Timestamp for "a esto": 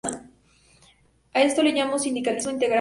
1.35-1.61